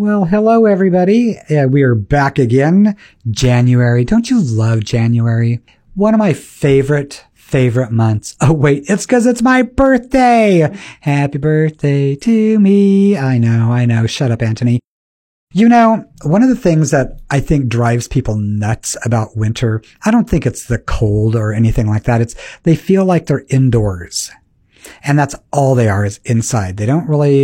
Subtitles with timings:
[0.00, 1.36] Well, hello everybody.
[1.36, 2.96] Uh, we are back again.
[3.30, 4.02] January.
[4.06, 5.60] Don't you love January?
[5.94, 8.34] One of my favorite, favorite months.
[8.40, 10.74] Oh wait, it's cause it's my birthday.
[11.02, 13.18] Happy birthday to me.
[13.18, 14.06] I know, I know.
[14.06, 14.80] Shut up, Anthony.
[15.52, 20.10] You know, one of the things that I think drives people nuts about winter, I
[20.10, 22.22] don't think it's the cold or anything like that.
[22.22, 24.30] It's they feel like they're indoors.
[25.02, 26.76] And that's all they are is inside.
[26.76, 27.42] They don't really,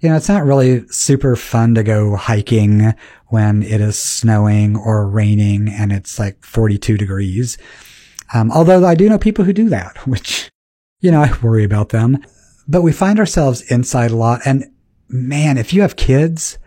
[0.00, 2.94] you know, it's not really super fun to go hiking
[3.28, 7.58] when it is snowing or raining and it's like 42 degrees.
[8.34, 10.50] Um, although I do know people who do that, which,
[11.00, 12.18] you know, I worry about them,
[12.66, 14.40] but we find ourselves inside a lot.
[14.44, 14.64] And
[15.08, 16.58] man, if you have kids,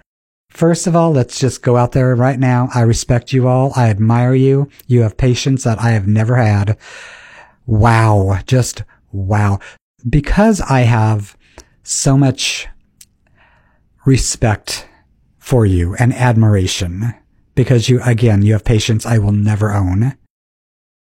[0.52, 2.68] First of all, let's just go out there right now.
[2.76, 3.72] I respect you all.
[3.74, 4.68] I admire you.
[4.86, 6.78] You have patience that I have never had.
[7.66, 8.38] Wow.
[8.46, 9.60] Just wow
[10.10, 11.38] because I have
[11.84, 12.68] so much
[14.06, 14.88] respect
[15.40, 17.14] for you and admiration,
[17.56, 20.18] because you, again, you have patience I will never own,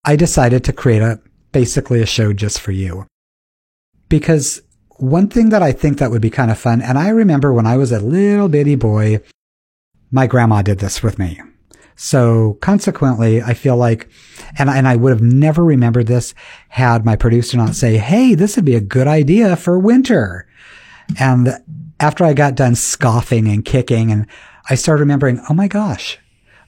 [0.03, 3.05] I decided to create a, basically a show just for you.
[4.09, 4.61] Because
[4.97, 7.67] one thing that I think that would be kind of fun, and I remember when
[7.67, 9.21] I was a little bitty boy,
[10.11, 11.39] my grandma did this with me.
[12.03, 14.09] So consequently, I feel like,
[14.57, 16.33] and, and I would have never remembered this
[16.69, 20.47] had my producer not say, Hey, this would be a good idea for winter.
[21.19, 21.49] And
[21.99, 24.25] after I got done scoffing and kicking and
[24.67, 26.17] I started remembering, Oh my gosh,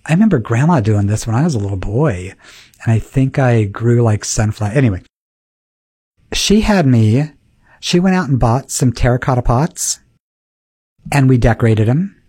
[0.05, 2.35] I remember grandma doing this when I was a little boy.
[2.83, 4.73] And I think I grew like sunflower.
[4.73, 5.01] Anyway,
[6.31, 7.31] she had me,
[7.79, 9.99] she went out and bought some terracotta pots
[11.11, 12.22] and we decorated them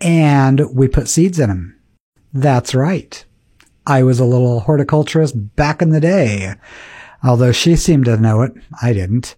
[0.00, 1.80] and we put seeds in them.
[2.32, 3.24] That's right.
[3.86, 6.54] I was a little horticulturist back in the day.
[7.22, 9.34] Although she seemed to know it, I didn't.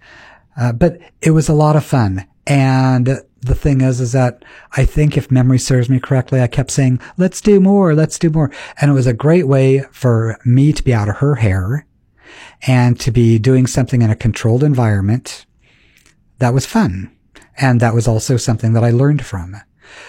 [0.56, 2.26] Uh, but it was a lot of fun.
[2.46, 3.06] And
[3.40, 7.00] the thing is, is that I think if memory serves me correctly, I kept saying,
[7.16, 8.50] let's do more, let's do more.
[8.80, 11.86] And it was a great way for me to be out of her hair
[12.66, 15.46] and to be doing something in a controlled environment
[16.38, 17.10] that was fun.
[17.56, 19.56] And that was also something that I learned from.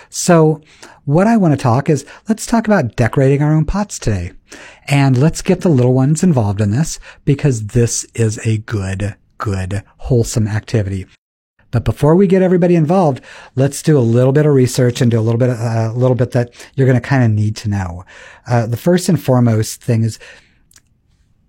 [0.09, 0.61] So
[1.05, 4.31] what I want to talk is let's talk about decorating our own pots today.
[4.87, 9.83] And let's get the little ones involved in this because this is a good, good,
[9.97, 11.07] wholesome activity.
[11.71, 13.19] But before we get everybody involved,
[13.55, 16.15] let's do a little bit of research and do a little bit, uh, a little
[16.15, 18.05] bit that you're going to kind of need to know.
[18.47, 20.19] Uh, the first and foremost thing is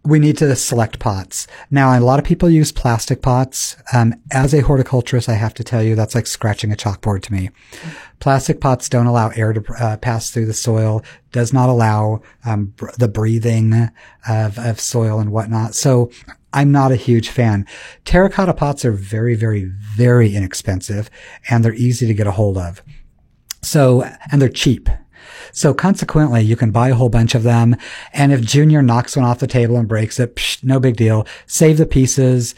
[0.04, 1.47] we need to select pots.
[1.70, 3.76] Now, a lot of people use plastic pots.
[3.92, 7.32] Um, as a horticulturist, I have to tell you that's like scratching a chalkboard to
[7.32, 7.50] me.
[8.20, 12.66] Plastic pots don't allow air to uh, pass through the soil, does not allow um,
[12.66, 13.91] br- the breathing
[14.28, 15.75] of, of soil and whatnot.
[15.75, 16.10] So
[16.53, 17.66] I'm not a huge fan.
[18.04, 21.09] Terracotta pots are very, very, very inexpensive
[21.48, 22.82] and they're easy to get a hold of.
[23.62, 24.91] So, and they're cheap.
[25.54, 27.76] So consequently, you can buy a whole bunch of them.
[28.12, 31.26] And if Junior knocks one off the table and breaks it, psh, no big deal.
[31.47, 32.54] Save the pieces.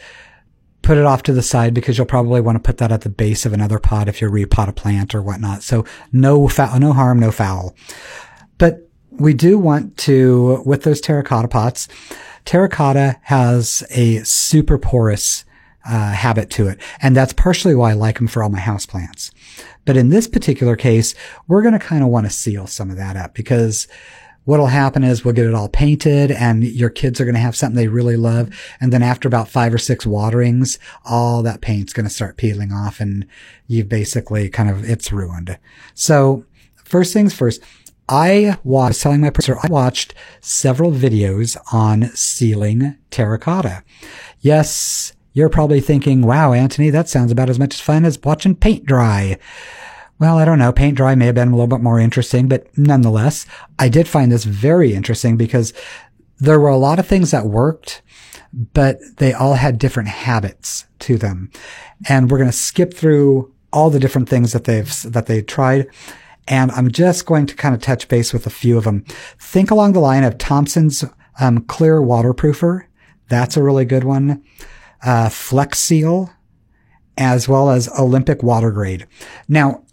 [0.81, 3.09] Put it off to the side because you'll probably want to put that at the
[3.09, 5.61] base of another pot if you repot a plant or whatnot.
[5.61, 7.75] So no foul, no harm, no foul.
[8.57, 11.87] But we do want to, with those terracotta pots,
[12.45, 15.45] terracotta has a super porous
[15.87, 16.79] uh, habit to it.
[17.01, 19.31] And that's partially why I like them for all my houseplants.
[19.87, 21.15] But in this particular case,
[21.47, 23.87] we're going to kind of want to seal some of that up because
[24.43, 27.55] what'll happen is we'll get it all painted and your kids are going to have
[27.55, 28.49] something they really love.
[28.81, 32.73] And then after about five or six waterings, all that paint's going to start peeling
[32.73, 33.25] off and
[33.67, 35.57] you've basically kind of, it's ruined.
[35.93, 36.45] So
[36.75, 37.63] first things first,
[38.09, 43.83] I was telling my producer, I watched several videos on sealing terracotta.
[44.41, 48.87] Yes, you're probably thinking, wow, Anthony, that sounds about as much fun as watching paint
[48.87, 49.37] dry.
[50.17, 50.71] Well, I don't know.
[50.71, 53.45] Paint dry may have been a little bit more interesting, but nonetheless,
[53.77, 55.73] I did find this very interesting because
[56.39, 58.01] there were a lot of things that worked,
[58.51, 61.51] but they all had different habits to them.
[62.09, 65.85] And we're going to skip through all the different things that they've, that they tried.
[66.47, 69.05] And I'm just going to kind of touch base with a few of them.
[69.37, 71.05] Think along the line of Thompson's
[71.39, 72.87] um, clear waterproofer.
[73.29, 74.43] That's a really good one.
[75.03, 76.31] Uh, Flex Seal,
[77.17, 79.05] as well as Olympic WaterGuard.
[79.47, 79.83] Now,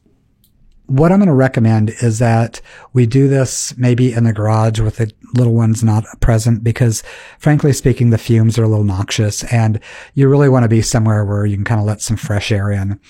[0.86, 2.60] what I'm going to recommend is that
[2.92, 7.02] we do this maybe in the garage with the little ones not present because
[7.38, 9.80] frankly speaking, the fumes are a little noxious and
[10.12, 12.70] you really want to be somewhere where you can kind of let some fresh air
[12.70, 13.00] in.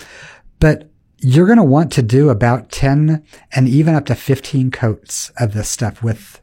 [0.60, 0.88] But
[1.18, 5.52] you're going to want to do about 10 and even up to 15 coats of
[5.52, 6.40] this stuff with,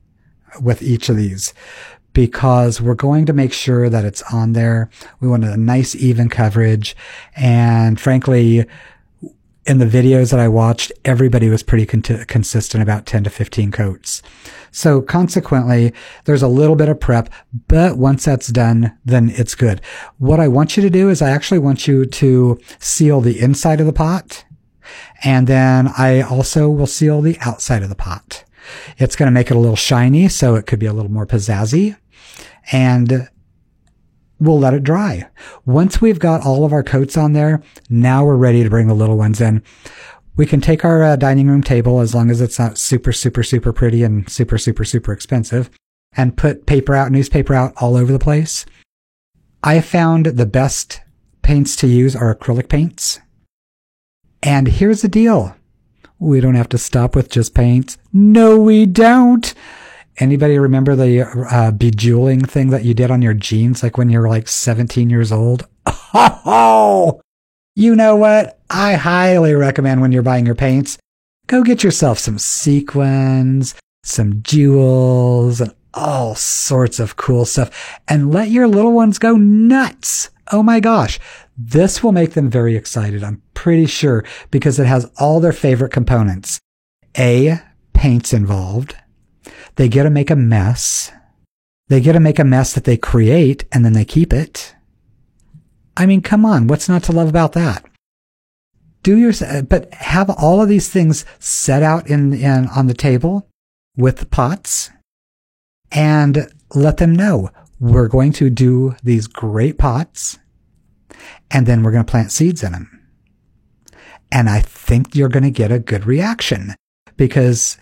[0.61, 1.53] with each of these
[2.13, 4.89] because we're going to make sure that it's on there.
[5.19, 6.95] We want a nice even coverage.
[7.35, 8.65] And frankly,
[9.65, 13.71] in the videos that I watched, everybody was pretty con- consistent about 10 to 15
[13.71, 14.21] coats.
[14.71, 15.93] So consequently,
[16.25, 17.29] there's a little bit of prep,
[17.67, 19.81] but once that's done, then it's good.
[20.17, 23.79] What I want you to do is I actually want you to seal the inside
[23.79, 24.45] of the pot.
[25.23, 28.43] And then I also will seal the outside of the pot.
[28.97, 31.27] It's going to make it a little shiny, so it could be a little more
[31.27, 31.97] pizzazzy.
[32.71, 33.29] And
[34.39, 35.29] we'll let it dry.
[35.65, 38.93] Once we've got all of our coats on there, now we're ready to bring the
[38.93, 39.63] little ones in.
[40.35, 43.43] We can take our uh, dining room table as long as it's not super, super,
[43.43, 45.69] super pretty and super, super, super expensive
[46.13, 48.65] and put paper out, newspaper out all over the place.
[49.63, 51.01] I found the best
[51.41, 53.19] paints to use are acrylic paints.
[54.41, 55.55] And here's the deal.
[56.17, 57.97] We don't have to stop with just paints.
[58.11, 59.53] No, we don't.
[60.17, 61.21] Anybody remember the
[61.51, 65.09] uh, bejeweling thing that you did on your jeans, like when you were like 17
[65.09, 65.67] years old?
[65.85, 67.21] Oh,
[67.75, 68.59] you know what?
[68.69, 70.97] I highly recommend when you're buying your paints,
[71.47, 78.49] go get yourself some sequins, some jewels, and all sorts of cool stuff, and let
[78.49, 80.29] your little ones go nuts.
[80.51, 81.19] Oh my gosh.
[81.57, 83.23] This will make them very excited.
[83.23, 86.59] I'm pretty sure because it has all their favorite components.
[87.17, 87.59] A,
[87.93, 88.95] paints involved.
[89.75, 91.11] They get to make a mess.
[91.87, 94.75] They get to make a mess that they create and then they keep it.
[95.97, 96.67] I mean, come on.
[96.67, 97.85] What's not to love about that?
[99.03, 99.33] Do your,
[99.63, 103.47] but have all of these things set out in, in, on the table
[103.97, 104.91] with the pots
[105.91, 110.37] and let them know we're going to do these great pots
[111.49, 113.01] and then we're going to plant seeds in them.
[114.31, 116.75] And I think you're going to get a good reaction
[117.17, 117.77] because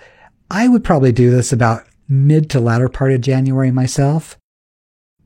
[0.50, 4.38] I would probably do this about mid to latter part of January myself.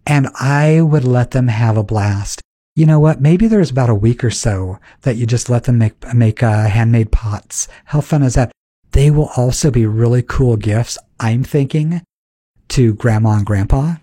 [0.06, 2.42] And I would let them have a blast.
[2.75, 3.22] You know what?
[3.22, 6.68] Maybe there's about a week or so that you just let them make, make uh,
[6.68, 7.68] handmade pots.
[7.86, 8.52] How fun is that?
[8.92, 12.02] They will also be really cool gifts, I'm thinking,
[12.70, 13.96] to grandma and grandpa,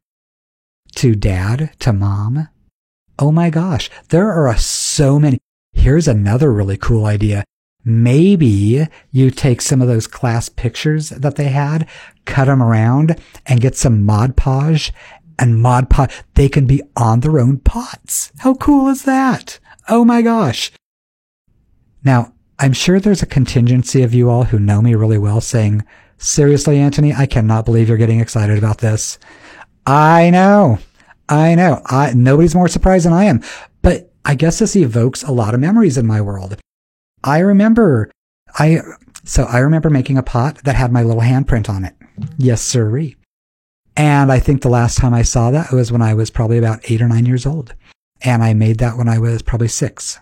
[0.97, 2.49] to dad, to mom.
[3.19, 5.39] Oh my gosh, there are so many.
[5.73, 7.45] Here's another really cool idea.
[7.85, 11.89] Maybe you take some of those class pictures that they had,
[12.27, 14.93] cut them around and get some Mod Podge
[15.39, 16.13] and Mod Podge.
[16.35, 18.33] They can be on their own pots.
[18.39, 19.59] How cool is that?
[19.89, 20.71] Oh my gosh.
[22.05, 25.83] Now, I'm sure there's a contingency of you all who know me really well saying,
[26.19, 29.19] seriously, Anthony, I cannot believe you're getting excited about this.
[29.87, 30.79] I know.
[31.29, 31.81] I know.
[31.87, 33.43] I, nobody's more surprised than I am.
[33.81, 36.59] But I guess this evokes a lot of memories in my world.
[37.23, 38.11] I remember,
[38.59, 38.81] I,
[39.25, 41.95] so I remember making a pot that had my little handprint on it.
[42.39, 43.17] Yes, sirree.
[43.97, 46.91] And I think the last time I saw that was when I was probably about
[46.91, 47.75] eight or nine years old.
[48.23, 50.19] And I made that when I was probably six.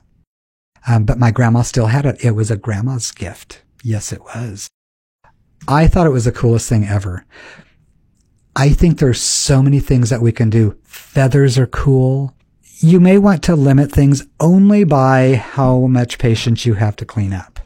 [0.88, 2.24] Um, but my grandma still had it.
[2.24, 3.62] It was a grandma's gift.
[3.82, 4.68] Yes, it was.
[5.66, 7.26] I thought it was the coolest thing ever.
[8.56, 10.76] I think there's so many things that we can do.
[10.82, 12.34] Feathers are cool
[12.80, 17.32] you may want to limit things only by how much patience you have to clean
[17.32, 17.58] up.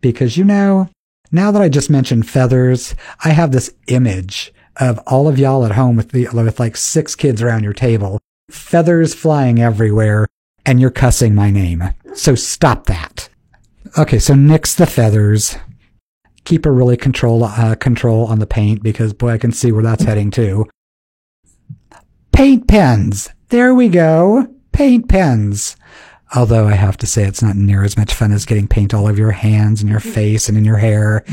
[0.00, 0.88] Because you know,
[1.30, 5.72] now that I just mentioned feathers, I have this image of all of y'all at
[5.72, 8.18] home with the, with like six kids around your table,
[8.50, 10.26] feathers flying everywhere,
[10.64, 11.84] and you're cussing my name.
[12.14, 13.28] So stop that.
[13.98, 15.56] Okay, so nix the feathers.
[16.44, 19.82] Keep a really control, uh, control on the paint because boy, I can see where
[19.82, 20.66] that's heading to.
[22.32, 23.30] Paint pens.
[23.48, 24.55] There we go.
[24.76, 25.76] Paint pens.
[26.34, 29.06] Although I have to say it's not near as much fun as getting paint all
[29.06, 31.24] over your hands and your face and in your hair.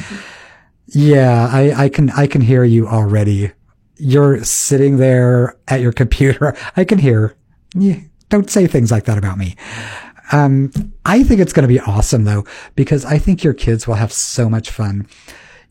[0.88, 3.52] Yeah, I, I can, I can hear you already.
[3.98, 6.56] You're sitting there at your computer.
[6.78, 7.36] I can hear.
[7.74, 9.56] Yeah, don't say things like that about me.
[10.32, 10.72] Um,
[11.06, 12.46] I think it's going to be awesome though,
[12.76, 15.08] because I think your kids will have so much fun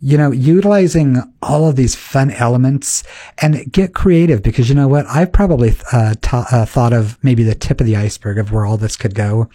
[0.04, 3.04] you know, utilizing all of these fun elements
[3.38, 5.06] and get creative because you know what?
[5.06, 8.76] I've probably uh, uh, thought of maybe the tip of the iceberg of where all
[8.76, 9.48] this could go.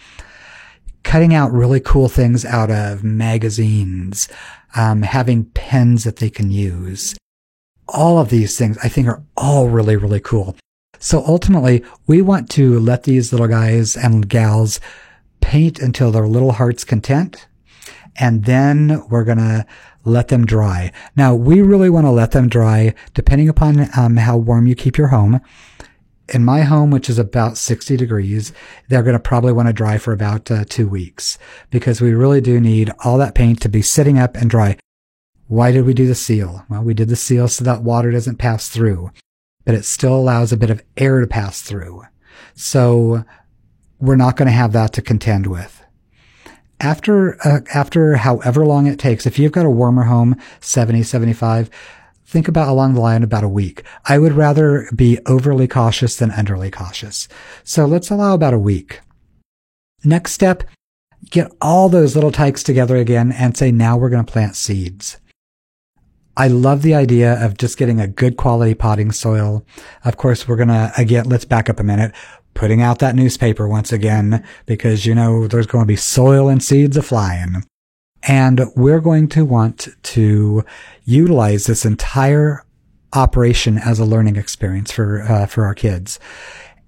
[1.02, 4.26] Cutting out really cool things out of magazines,
[4.74, 7.14] um, having pens that they can use.
[7.86, 10.56] All of these things I think are all really, really cool.
[10.98, 14.80] So ultimately, we want to let these little guys and gals
[15.42, 17.46] paint until their little heart's content.
[18.18, 19.66] And then we're going to
[20.08, 20.92] let them dry.
[21.16, 24.96] Now, we really want to let them dry depending upon um, how warm you keep
[24.96, 25.40] your home.
[26.28, 28.52] In my home, which is about 60 degrees,
[28.88, 31.38] they're going to probably want to dry for about uh, two weeks
[31.70, 34.76] because we really do need all that paint to be sitting up and dry.
[35.46, 36.66] Why did we do the seal?
[36.68, 39.10] Well, we did the seal so that water doesn't pass through,
[39.64, 42.02] but it still allows a bit of air to pass through.
[42.54, 43.24] So
[43.98, 45.77] we're not going to have that to contend with.
[46.80, 51.70] After, uh, after however long it takes, if you've got a warmer home, 70, 75,
[52.24, 53.82] think about along the line about a week.
[54.04, 57.28] I would rather be overly cautious than underly cautious.
[57.64, 59.00] So let's allow about a week.
[60.04, 60.64] Next step,
[61.30, 65.18] get all those little tykes together again and say, now we're going to plant seeds.
[66.36, 69.66] I love the idea of just getting a good quality potting soil.
[70.04, 72.14] Of course, we're going to, again, let's back up a minute,
[72.58, 76.62] putting out that newspaper once again, because you know, there's going to be soil and
[76.62, 77.64] seeds a flying.
[78.24, 80.64] And we're going to want to
[81.04, 82.64] utilize this entire
[83.12, 86.18] operation as a learning experience for, uh, for our kids.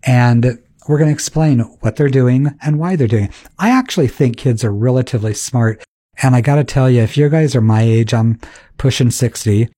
[0.02, 0.58] And
[0.88, 3.34] we're going to explain what they're doing and why they're doing it.
[3.56, 5.84] I actually think kids are relatively smart.
[6.20, 8.40] And I got to tell you, if you guys are my age, I'm
[8.76, 9.68] pushing 60,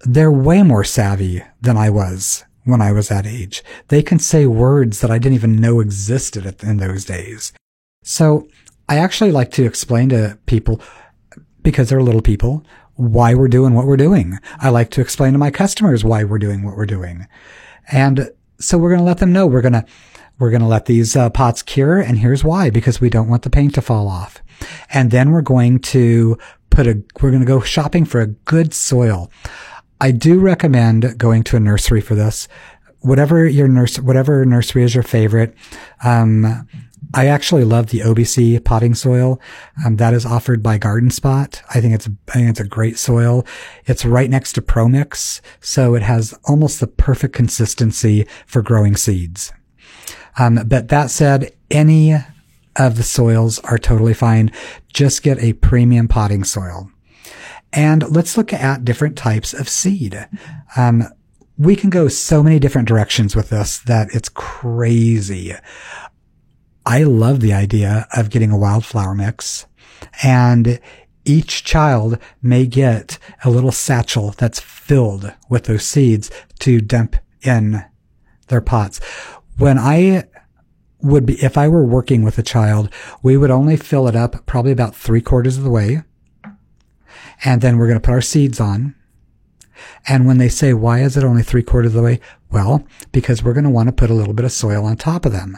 [0.00, 3.62] they're way more savvy than I was when I was that age.
[3.88, 7.52] They can say words that I didn't even know existed in those days.
[8.02, 8.48] So
[8.88, 10.80] I actually like to explain to people,
[11.62, 12.64] because they're little people,
[12.94, 14.38] why we're doing what we're doing.
[14.58, 17.26] I like to explain to my customers why we're doing what we're doing.
[17.90, 19.86] And so we're going to let them know we're going to,
[20.38, 21.98] we're going to let these uh, pots cure.
[21.98, 24.42] And here's why, because we don't want the paint to fall off.
[24.92, 26.36] And then we're going to
[26.68, 29.30] put a, we're going to go shopping for a good soil.
[30.00, 32.48] I do recommend going to a nursery for this.
[33.00, 35.54] Whatever your nurse, whatever nursery is your favorite.
[36.04, 36.66] Um,
[37.12, 39.40] I actually love the OBC potting soil.
[39.84, 41.60] Um, that is offered by Garden Spot.
[41.74, 43.44] I think it's, I think it's a great soil.
[43.86, 45.40] It's right next to ProMix.
[45.60, 49.52] So it has almost the perfect consistency for growing seeds.
[50.38, 52.14] Um, but that said, any
[52.76, 54.52] of the soils are totally fine.
[54.92, 56.90] Just get a premium potting soil.
[57.72, 60.28] And let's look at different types of seed.
[60.76, 61.04] Um,
[61.56, 65.54] we can go so many different directions with this that it's crazy.
[66.86, 69.66] I love the idea of getting a wildflower mix
[70.22, 70.80] and
[71.24, 77.84] each child may get a little satchel that's filled with those seeds to dump in
[78.48, 78.98] their pots.
[79.58, 80.24] When I
[81.02, 84.46] would be, if I were working with a child, we would only fill it up
[84.46, 86.02] probably about three quarters of the way.
[87.44, 88.94] And then we're going to put our seeds on.
[90.06, 92.20] And when they say, why is it only three quarters of the way?
[92.50, 95.24] Well, because we're going to want to put a little bit of soil on top
[95.24, 95.56] of them.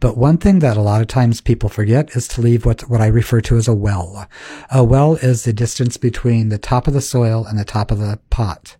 [0.00, 3.00] But one thing that a lot of times people forget is to leave what, what
[3.00, 4.26] I refer to as a well.
[4.70, 7.98] A well is the distance between the top of the soil and the top of
[7.98, 8.76] the pot.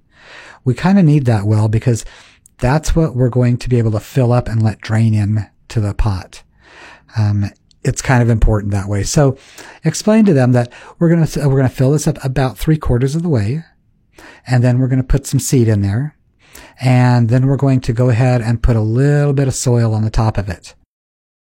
[0.64, 2.04] We kind of need that well because
[2.58, 5.80] that's what we're going to be able to fill up and let drain in to
[5.80, 6.42] the pot.
[7.16, 7.50] Um,
[7.82, 9.02] it's kind of important that way.
[9.02, 9.36] So
[9.84, 12.76] explain to them that we're going to, we're going to fill this up about three
[12.76, 13.64] quarters of the way.
[14.46, 16.16] And then we're going to put some seed in there.
[16.80, 20.02] And then we're going to go ahead and put a little bit of soil on
[20.02, 20.74] the top of it.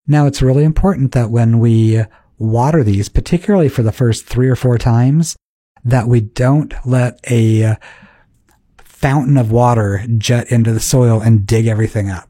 [0.07, 2.03] Now it's really important that when we
[2.37, 5.35] water these, particularly for the first three or four times,
[5.83, 7.77] that we don't let a
[8.83, 12.29] fountain of water jet into the soil and dig everything up.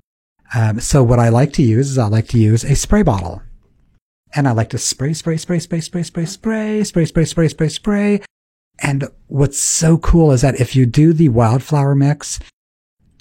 [0.56, 3.42] Um, so what I like to use is I like to use a spray bottle.
[4.36, 7.70] And I like to spray, spray, spray, spray, spray, spray, spray, spray, spray, spray, spray,
[7.70, 8.22] spray.
[8.80, 12.40] And what's so cool is that if you do the wildflower mix,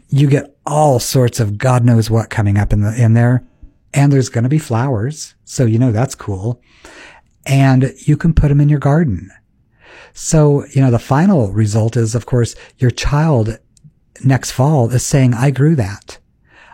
[0.09, 3.45] you get all sorts of God knows what coming up in the, in there.
[3.93, 5.35] And there's going to be flowers.
[5.45, 6.63] So, you know, that's cool.
[7.45, 9.31] And you can put them in your garden.
[10.15, 13.59] So, you know, the final result is, of course, your child
[14.25, 16.19] next fall is saying, I grew that.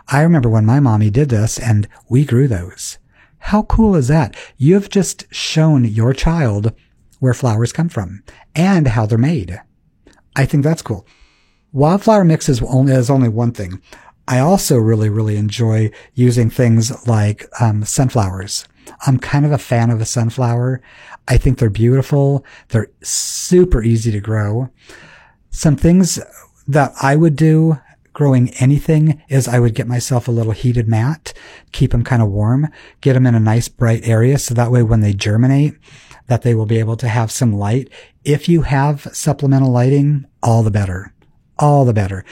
[0.07, 2.97] I remember when my mommy did this and we grew those.
[3.39, 4.35] How cool is that?
[4.57, 6.73] You've just shown your child
[7.19, 8.23] where flowers come from
[8.55, 9.59] and how they're made.
[10.35, 11.05] I think that's cool.
[11.71, 13.81] Wildflower mix is only, is only one thing.
[14.27, 18.67] I also really, really enjoy using things like um, sunflowers.
[19.05, 20.81] I'm kind of a fan of a sunflower.
[21.27, 22.45] I think they're beautiful.
[22.69, 24.69] They're super easy to grow.
[25.49, 26.19] Some things
[26.67, 27.79] that I would do
[28.19, 31.31] growing anything is I would get myself a little heated mat,
[31.71, 32.67] keep them kind of warm,
[32.99, 34.37] get them in a nice bright area.
[34.37, 35.75] So that way when they germinate,
[36.27, 37.89] that they will be able to have some light.
[38.25, 41.13] If you have supplemental lighting, all the better,
[41.57, 42.25] all the better.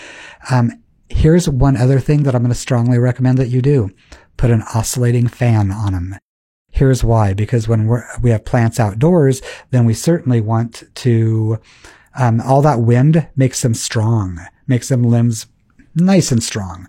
[0.52, 0.74] Um,
[1.08, 3.90] here's one other thing that I'm going to strongly recommend that you do.
[4.36, 6.16] Put an oscillating fan on them.
[6.70, 9.42] Here's why, because when we're, we have plants outdoors,
[9.72, 11.62] then we certainly want to,
[12.20, 15.48] um, all that wind makes them strong, makes them limbs
[15.98, 16.88] nice and strong.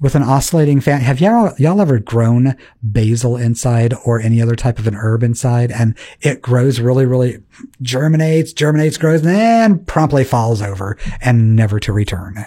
[0.00, 4.78] With an oscillating fan, have y'all, y'all ever grown basil inside or any other type
[4.78, 7.42] of an herb inside and it grows really, really
[7.82, 12.42] germinates, germinates, grows, and then promptly falls over and never to return?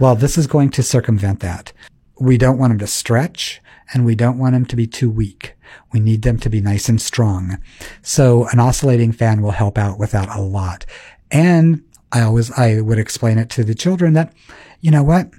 [0.00, 1.72] Well, this is going to circumvent that.
[2.20, 3.60] We don't want them to stretch
[3.92, 5.54] and we don't want them to be too weak.
[5.92, 7.58] We need them to be nice and strong.
[8.02, 10.86] So an oscillating fan will help out with that a lot.
[11.30, 14.32] And I always, I would explain it to the children that,
[14.80, 15.30] you know what?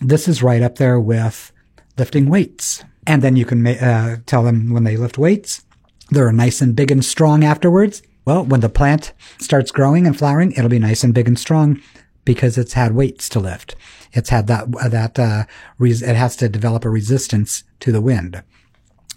[0.00, 1.52] This is right up there with
[1.96, 2.84] lifting weights.
[3.06, 5.64] And then you can uh, tell them when they lift weights,
[6.10, 8.02] they're nice and big and strong afterwards.
[8.24, 11.80] Well, when the plant starts growing and flowering, it'll be nice and big and strong
[12.24, 13.74] because it's had weights to lift.
[14.12, 15.44] It's had that, that, uh,
[15.78, 18.42] res- it has to develop a resistance to the wind.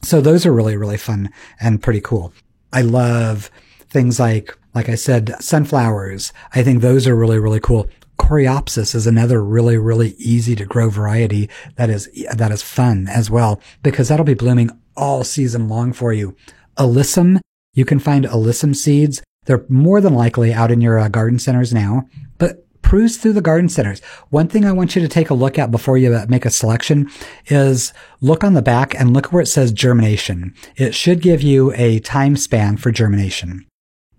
[0.01, 2.33] So those are really, really fun and pretty cool.
[2.71, 3.51] I love
[3.91, 6.33] things like, like I said, sunflowers.
[6.55, 7.89] I think those are really, really cool.
[8.17, 13.29] Coreopsis is another really, really easy to grow variety that is, that is fun as
[13.29, 16.35] well because that'll be blooming all season long for you.
[16.77, 17.39] Alyssum,
[17.73, 19.21] you can find alyssum seeds.
[19.45, 22.07] They're more than likely out in your uh, garden centers now,
[22.37, 24.01] but cruise through the garden centers.
[24.31, 26.49] One thing I want you to take a look at before you uh, make a
[26.49, 27.09] selection
[27.47, 30.53] is look on the back and look where it says germination.
[30.75, 33.65] It should give you a time span for germination.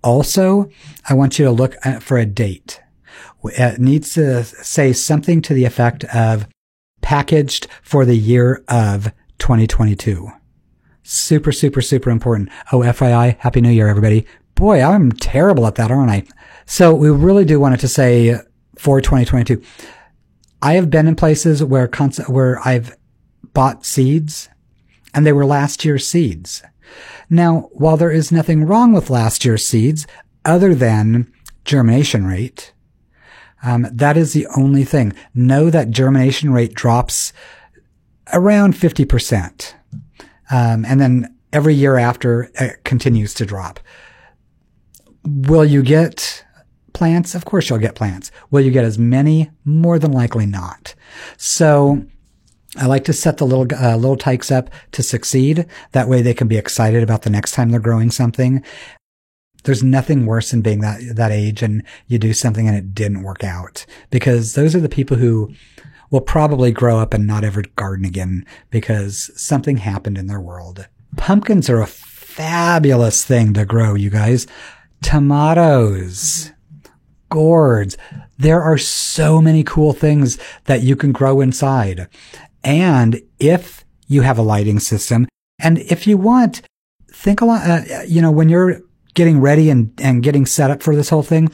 [0.02, 0.68] Also,
[1.09, 2.80] I want you to look for a date.
[3.44, 6.47] It needs to say something to the effect of
[7.00, 10.30] packaged for the year of 2022.
[11.02, 12.49] Super, super, super important.
[12.73, 14.26] Oh, FYI, Happy New Year, everybody.
[14.54, 16.25] Boy, I'm terrible at that, aren't I?
[16.66, 18.37] So we really do want it to say
[18.78, 19.61] for 2022.
[20.62, 21.88] I have been in places where
[22.28, 22.97] where I've
[23.52, 24.49] bought seeds
[25.12, 26.62] and they were last year's seeds.
[27.30, 30.06] Now, while there is nothing wrong with last year's seeds
[30.44, 31.32] other than
[31.64, 32.72] germination rate,
[33.62, 35.12] um, that is the only thing.
[35.34, 37.32] Know that germination rate drops
[38.32, 39.75] around 50%.
[40.50, 43.80] Um, and then every year after it continues to drop.
[45.25, 46.44] Will you get
[46.92, 47.34] plants?
[47.34, 48.30] Of course you'll get plants.
[48.50, 49.50] Will you get as many?
[49.64, 50.94] More than likely not.
[51.37, 52.04] So
[52.76, 55.66] I like to set the little uh, little tykes up to succeed.
[55.92, 58.62] That way they can be excited about the next time they're growing something.
[59.64, 63.22] There's nothing worse than being that that age and you do something and it didn't
[63.22, 65.52] work out because those are the people who
[66.11, 70.88] will probably grow up and not ever garden again because something happened in their world.
[71.16, 74.46] Pumpkins are a fabulous thing to grow, you guys.
[75.02, 76.52] Tomatoes
[77.32, 77.96] gourds.
[78.38, 82.08] There are so many cool things that you can grow inside.
[82.64, 85.27] And if you have a lighting system,
[85.59, 86.62] and if you want,
[87.12, 88.81] think a lot, uh, you know, when you're
[89.14, 91.51] getting ready and, and getting set up for this whole thing,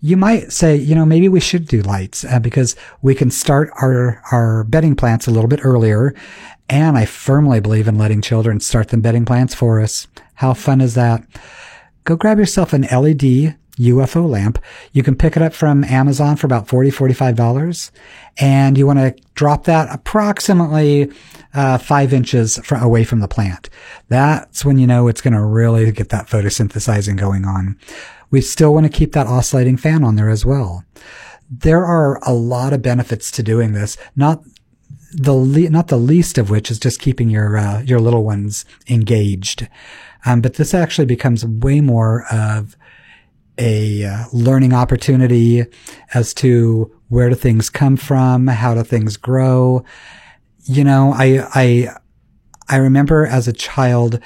[0.00, 3.70] you might say, you know, maybe we should do lights uh, because we can start
[3.82, 6.14] our, our bedding plants a little bit earlier.
[6.68, 10.06] And I firmly believe in letting children start the bedding plants for us.
[10.34, 11.24] How fun is that?
[12.04, 14.58] Go grab yourself an LED UFO lamp.
[14.92, 17.90] You can pick it up from Amazon for about $40, $45.
[18.38, 21.10] And you want to drop that approximately
[21.54, 23.70] uh, five inches away from the plant.
[24.08, 27.78] That's when you know it's going to really get that photosynthesizing going on.
[28.30, 30.84] We still want to keep that oscillating fan on there as well.
[31.50, 33.96] There are a lot of benefits to doing this.
[34.14, 34.42] Not
[35.12, 38.64] the le- not the least of which is just keeping your uh, your little ones
[38.88, 39.66] engaged.
[40.24, 42.76] Um, but this actually becomes way more of
[43.60, 45.64] a uh, learning opportunity
[46.14, 49.84] as to where do things come from, how do things grow.
[50.64, 51.88] You know, I I
[52.68, 54.18] I remember as a child,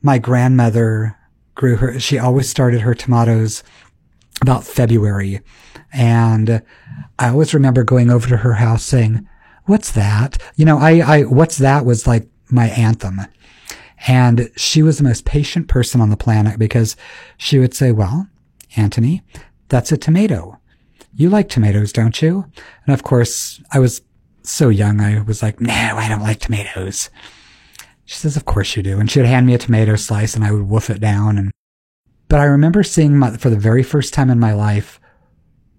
[0.00, 1.16] my grandmother
[1.54, 2.00] grew her.
[2.00, 3.62] She always started her tomatoes
[4.40, 5.40] about February,
[5.92, 6.62] and
[7.18, 9.28] I always remember going over to her house saying,
[9.66, 13.20] "What's that?" You know, I I what's that was like my anthem.
[14.08, 16.96] And she was the most patient person on the planet because
[17.36, 18.26] she would say, well,
[18.76, 19.22] Antony,
[19.68, 20.58] that's a tomato.
[21.14, 22.46] You like tomatoes, don't you?
[22.86, 24.02] And of course, I was
[24.42, 27.10] so young, I was like, no, I don't like tomatoes.
[28.04, 28.98] She says, of course you do.
[28.98, 31.38] And she would hand me a tomato slice and I would woof it down.
[31.38, 31.50] And,
[32.28, 35.00] but I remember seeing my, for the very first time in my life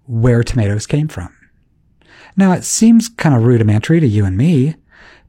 [0.06, 1.34] where tomatoes came from.
[2.36, 4.74] Now it seems kind of rudimentary to you and me,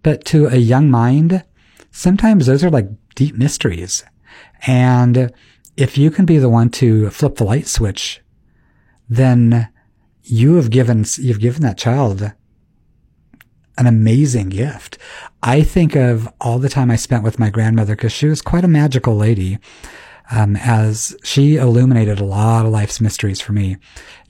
[0.03, 1.43] but to a young mind,
[1.91, 4.03] sometimes those are like deep mysteries.
[4.65, 5.31] And
[5.77, 8.21] if you can be the one to flip the light switch,
[9.09, 9.69] then
[10.23, 12.31] you have given, you've given that child
[13.77, 14.97] an amazing gift.
[15.43, 18.63] I think of all the time I spent with my grandmother because she was quite
[18.63, 19.59] a magical lady.
[20.31, 23.77] Um, as she illuminated a lot of life's mysteries for me.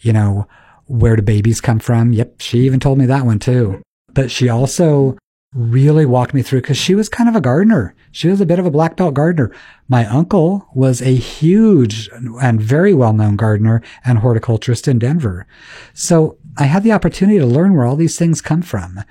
[0.02, 0.46] You know,
[0.88, 2.12] where do babies come from?
[2.12, 2.42] Yep.
[2.42, 3.82] She even told me that one too.
[4.14, 5.18] But she also
[5.54, 7.96] really walked me through because she was kind of a gardener.
[8.16, 9.52] She was a bit of a black belt gardener.
[9.90, 15.46] My uncle was a huge and very well known gardener and horticulturist in Denver.
[15.94, 19.02] So I had the opportunity to learn where all these things come from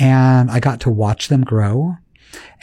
[0.00, 1.98] and I got to watch them grow.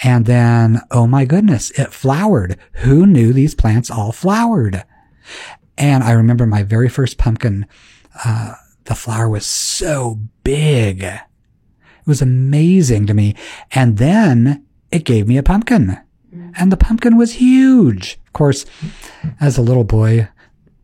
[0.03, 2.57] And then, oh my goodness, it flowered.
[2.83, 4.83] Who knew these plants all flowered?
[5.77, 7.67] And I remember my very first pumpkin,
[8.25, 11.03] uh, the flower was so big.
[11.03, 11.21] It
[12.05, 13.33] was amazing to me.
[13.71, 14.64] And then
[14.95, 15.97] it gave me a pumpkin.
[16.57, 18.17] And the pumpkin was huge.
[18.27, 18.65] Of course,
[19.41, 20.29] as a little boy,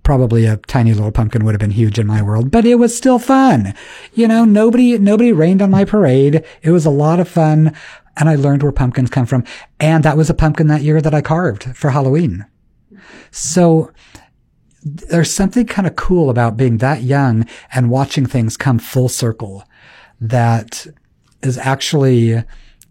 [0.04, 2.95] probably a tiny little pumpkin would have been huge in my world, but it was
[2.95, 3.74] still fun.
[4.13, 6.43] You know, nobody, nobody rained on my parade.
[6.62, 7.74] It was a lot of fun.
[8.17, 9.45] And I learned where pumpkins come from.
[9.80, 12.45] And that was a pumpkin that year that I carved for Halloween.
[13.32, 13.91] So
[14.84, 19.63] there's something kind of cool about being that young and watching things come full circle
[20.19, 20.86] that
[21.41, 22.43] is actually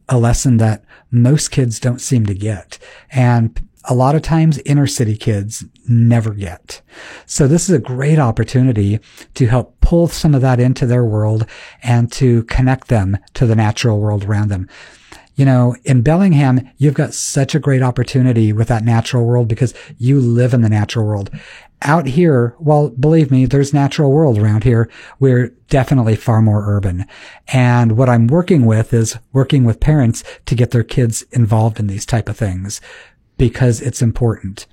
[0.08, 2.78] a lesson that most kids don't seem to get.
[3.10, 6.82] And a lot of times inner city kids never get.
[7.26, 9.00] So this is a great opportunity
[9.34, 11.46] to help pull some of that into their world
[11.82, 14.68] and to connect them to the natural world around them.
[15.34, 19.74] You know, in Bellingham, you've got such a great opportunity with that natural world because
[19.98, 21.30] you live in the natural world.
[21.82, 24.90] Out here, well, believe me, there's natural world around here.
[25.18, 27.06] We're definitely far more urban.
[27.48, 31.86] And what I'm working with is working with parents to get their kids involved in
[31.86, 32.82] these type of things
[33.40, 34.66] because it's important.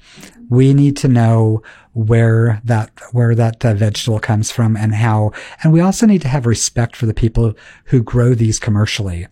[0.49, 5.31] We need to know where that where that uh, vegetable comes from and how.
[5.63, 7.53] And we also need to have respect for the people
[7.85, 9.27] who grow these commercially.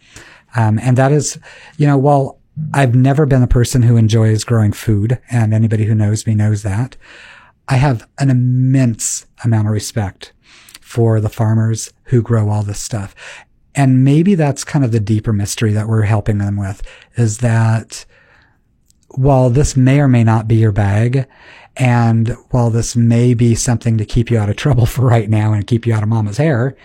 [0.55, 1.39] Um, and that is,
[1.77, 2.39] you know, while
[2.73, 6.63] I've never been a person who enjoys growing food, and anybody who knows me knows
[6.63, 6.95] that,
[7.67, 10.31] I have an immense amount of respect
[10.81, 13.15] for the farmers who grow all this stuff.
[13.73, 16.81] And maybe that's kind of the deeper mystery that we're helping them with
[17.17, 18.05] is that
[19.09, 21.27] while this may or may not be your bag,
[21.75, 25.51] and while this may be something to keep you out of trouble for right now
[25.53, 26.75] and keep you out of mama's hair,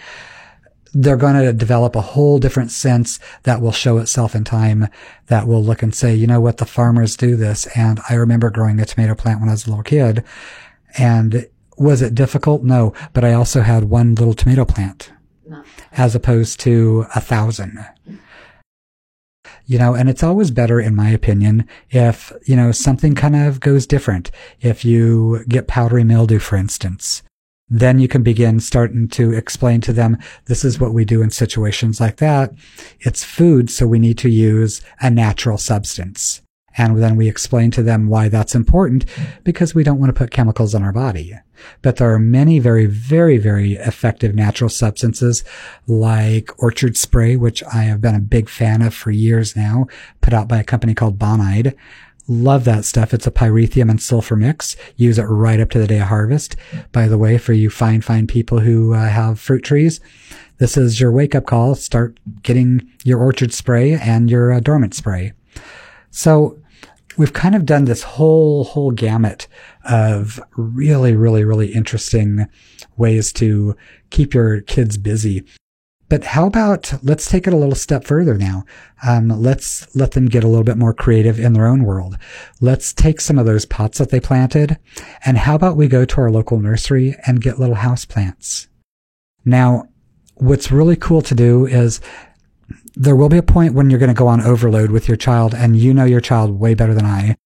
[0.92, 4.88] they're going to develop a whole different sense that will show itself in time
[5.26, 7.66] that will look and say, you know what, the farmers do this.
[7.76, 10.24] And I remember growing a tomato plant when I was a little kid.
[10.98, 11.48] And
[11.78, 12.62] was it difficult?
[12.62, 15.12] No, but I also had one little tomato plant
[15.46, 15.62] no.
[15.92, 17.78] as opposed to a thousand
[19.70, 23.60] you know, and it's always better, in my opinion, if, you know, something kind of
[23.60, 24.32] goes different.
[24.60, 27.22] If you get powdery mildew, for instance,
[27.70, 31.30] then you can begin starting to explain to them, this is what we do in
[31.30, 32.52] situations like that.
[32.98, 36.42] It's food, so we need to use a natural substance.
[36.76, 39.04] And then we explain to them why that's important
[39.44, 41.34] because we don't want to put chemicals in our body.
[41.82, 45.44] But there are many very, very, very effective natural substances
[45.86, 49.86] like orchard spray, which I have been a big fan of for years now,
[50.20, 51.74] put out by a company called Bonide.
[52.30, 53.12] Love that stuff.
[53.12, 54.76] It's a pyrethrin and sulfur mix.
[54.94, 56.54] Use it right up to the day of harvest.
[56.92, 59.98] By the way, for you fine, fine people who uh, have fruit trees,
[60.58, 61.74] this is your wake up call.
[61.74, 65.32] Start getting your orchard spray and your uh, dormant spray.
[66.12, 66.56] So
[67.16, 69.48] we've kind of done this whole, whole gamut
[69.84, 72.46] of really, really, really interesting
[72.96, 73.74] ways to
[74.10, 75.44] keep your kids busy.
[76.10, 78.64] But how about let's take it a little step further now.
[79.06, 82.18] Um, let's let them get a little bit more creative in their own world.
[82.60, 84.76] Let's take some of those pots that they planted,
[85.24, 88.68] and how about we go to our local nursery and get little house plants?
[89.44, 89.84] Now,
[90.34, 92.00] what's really cool to do is
[92.96, 95.54] there will be a point when you're going to go on overload with your child,
[95.54, 97.36] and you know your child way better than I.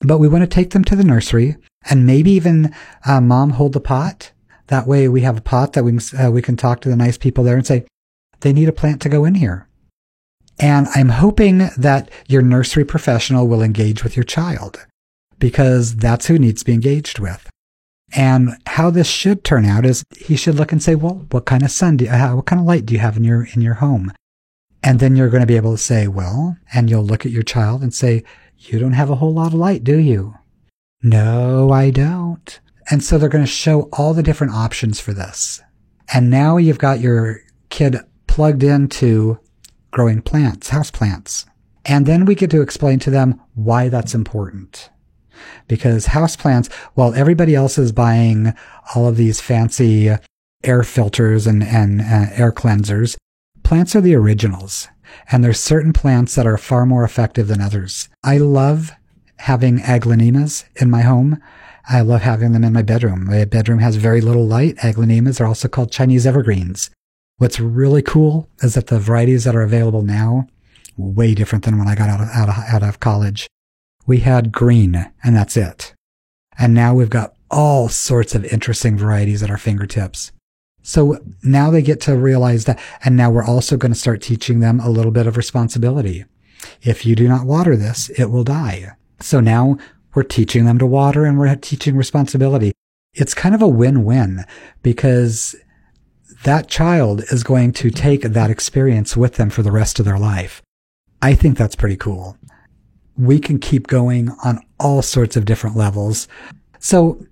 [0.00, 1.56] But we want to take them to the nursery
[1.88, 2.74] and maybe even
[3.06, 4.32] uh, mom hold the pot.
[4.68, 6.96] That way we have a pot that we can, uh, we can talk to the
[6.96, 7.86] nice people there and say,
[8.40, 9.66] they need a plant to go in here.
[10.60, 14.86] And I'm hoping that your nursery professional will engage with your child
[15.38, 17.48] because that's who needs to be engaged with.
[18.16, 21.62] And how this should turn out is he should look and say, well, what kind
[21.62, 23.74] of sun do you, what kind of light do you have in your, in your
[23.74, 24.12] home?
[24.82, 27.42] And then you're going to be able to say, well, and you'll look at your
[27.42, 28.24] child and say,
[28.56, 30.34] you don't have a whole lot of light, do you?
[31.02, 32.58] No, I don't.
[32.90, 35.60] And so they're going to show all the different options for this.
[36.12, 37.96] And now you've got your kid
[38.26, 39.38] plugged into
[39.90, 41.46] growing plants, house plants.
[41.84, 44.90] And then we get to explain to them why that's important.
[45.66, 48.54] Because house plants, while everybody else is buying
[48.94, 50.10] all of these fancy
[50.64, 53.16] air filters and, and uh, air cleansers,
[53.62, 54.88] plants are the originals.
[55.30, 58.08] And there's certain plants that are far more effective than others.
[58.24, 58.92] I love
[59.38, 61.40] having aglaonemas in my home.
[61.88, 63.24] I love having them in my bedroom.
[63.24, 64.76] My bedroom has very little light.
[64.76, 66.90] Aglaonemas are also called Chinese evergreens.
[67.38, 70.48] What's really cool is that the varieties that are available now,
[70.98, 73.46] way different than when I got out of, out of, out of college.
[74.06, 75.94] We had green and that's it.
[76.58, 80.32] And now we've got all sorts of interesting varieties at our fingertips.
[80.82, 82.78] So now they get to realize that.
[83.04, 86.24] And now we're also going to start teaching them a little bit of responsibility.
[86.82, 88.92] If you do not water this, it will die.
[89.20, 89.78] So now
[90.14, 92.72] we're teaching them to water and we're teaching responsibility.
[93.14, 94.44] It's kind of a win-win
[94.82, 95.56] because
[96.44, 100.18] that child is going to take that experience with them for the rest of their
[100.18, 100.62] life.
[101.20, 102.36] I think that's pretty cool.
[103.16, 106.28] We can keep going on all sorts of different levels.
[106.78, 107.24] So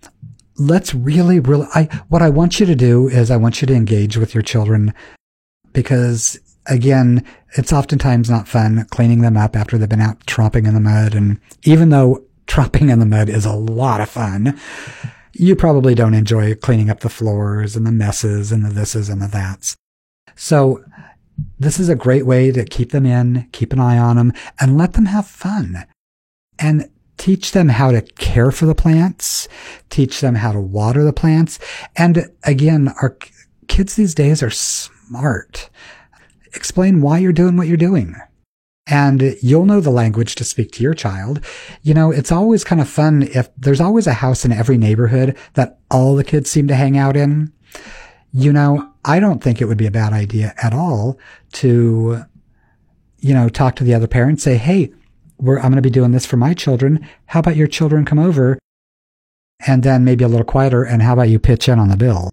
[0.59, 3.75] let's really, really, I, what I want you to do is I want you to
[3.75, 4.93] engage with your children
[5.73, 7.25] because again,
[7.57, 11.15] it's oftentimes not fun cleaning them up after they've been out tromping in the mud.
[11.15, 14.59] And even though tromping in the mud is a lot of fun,
[15.33, 19.21] you probably don't enjoy cleaning up the floors and the messes and the thises and
[19.21, 19.77] the that's.
[20.35, 20.83] So
[21.59, 24.79] this is a great way to keep them in, keep an eye on them and
[24.79, 25.87] let them have fun
[26.59, 29.49] and teach them how to care for the plants,
[29.91, 31.59] teach them how to water the plants.
[31.97, 33.17] And again, our
[33.69, 35.71] kids these days are smart.
[36.55, 38.17] Explain why you're doing what you're doing
[38.87, 41.45] and you'll know the language to speak to your child.
[41.83, 45.37] You know, it's always kind of fun if there's always a house in every neighborhood
[45.55, 47.53] that all the kids seem to hang out in.
[48.33, 51.19] You know, I don't think it would be a bad idea at all
[51.55, 52.25] to,
[53.19, 54.93] you know, talk to the other parents, say, Hey,
[55.41, 57.07] I'm going to be doing this for my children.
[57.27, 58.59] How about your children come over?
[59.67, 60.85] And then maybe a little quieter.
[60.85, 62.31] And how about you pitch in on the bill?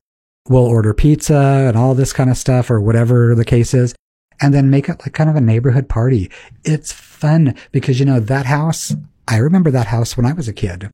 [0.49, 3.95] We'll order pizza and all this kind of stuff or whatever the case is
[4.43, 6.29] and then make it like kind of a neighborhood party.
[6.65, 8.93] It's fun because, you know, that house,
[9.25, 10.91] I remember that house when I was a kid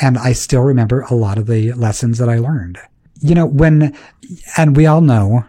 [0.00, 2.80] and I still remember a lot of the lessons that I learned.
[3.20, 3.96] You know, when,
[4.56, 5.44] and we all know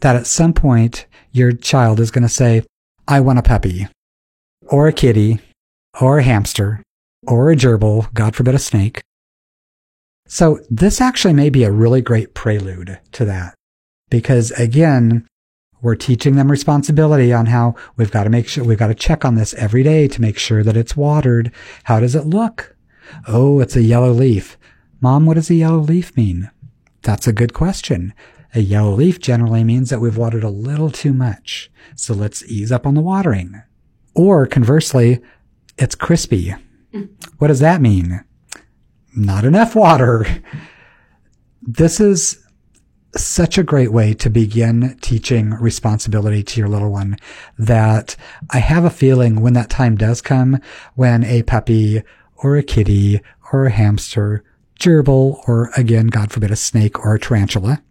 [0.00, 2.62] that at some point your child is going to say,
[3.08, 3.88] I want a puppy
[4.66, 5.40] or a kitty
[5.98, 6.82] or a hamster
[7.26, 9.00] or a gerbil, God forbid a snake.
[10.26, 13.54] So this actually may be a really great prelude to that
[14.10, 15.26] because again,
[15.82, 19.24] we're teaching them responsibility on how we've got to make sure we've got to check
[19.24, 21.52] on this every day to make sure that it's watered.
[21.84, 22.76] How does it look?
[23.26, 24.56] Oh, it's a yellow leaf.
[25.00, 26.50] Mom, what does a yellow leaf mean?
[27.02, 28.14] That's a good question.
[28.54, 31.70] A yellow leaf generally means that we've watered a little too much.
[31.96, 33.62] So let's ease up on the watering.
[34.14, 35.20] Or conversely,
[35.78, 36.54] it's crispy.
[37.38, 38.22] What does that mean?
[39.16, 40.26] Not enough water.
[41.62, 42.41] This is
[43.16, 47.16] such a great way to begin teaching responsibility to your little one
[47.58, 48.16] that
[48.50, 50.58] I have a feeling when that time does come,
[50.94, 52.02] when a puppy
[52.36, 53.20] or a kitty
[53.52, 54.44] or a hamster,
[54.80, 57.82] gerbil, or again, God forbid, a snake or a tarantula,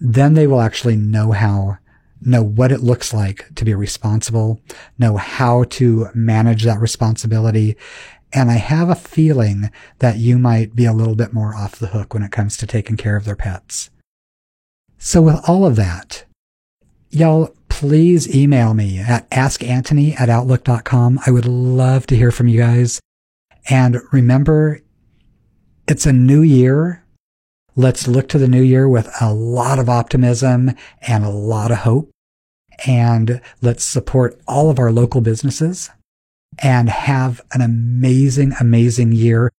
[0.00, 1.78] then they will actually know how,
[2.20, 4.60] know what it looks like to be responsible,
[4.98, 7.76] know how to manage that responsibility.
[8.32, 11.88] And I have a feeling that you might be a little bit more off the
[11.88, 13.90] hook when it comes to taking care of their pets.
[15.02, 16.24] So with all of that,
[17.08, 21.20] y'all please email me at askantony at outlook.com.
[21.26, 23.00] I would love to hear from you guys.
[23.70, 24.82] And remember,
[25.88, 27.02] it's a new year.
[27.76, 31.78] Let's look to the new year with a lot of optimism and a lot of
[31.78, 32.10] hope.
[32.86, 35.88] And let's support all of our local businesses
[36.58, 39.50] and have an amazing, amazing year.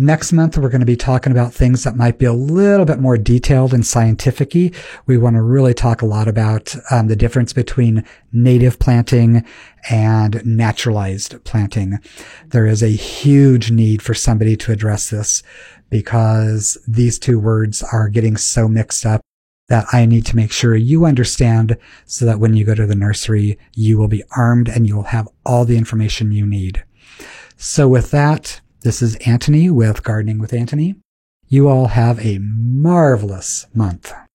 [0.00, 3.00] Next month, we're going to be talking about things that might be a little bit
[3.00, 4.54] more detailed and scientific
[5.06, 9.44] We want to really talk a lot about um, the difference between native planting
[9.90, 11.98] and naturalized planting.
[12.46, 15.42] There is a huge need for somebody to address this
[15.90, 19.20] because these two words are getting so mixed up
[19.66, 22.94] that I need to make sure you understand so that when you go to the
[22.94, 26.84] nursery, you will be armed and you will have all the information you need.
[27.56, 30.94] So with that, this is Antony with Gardening with Antony.
[31.48, 34.12] You all have a marvelous month.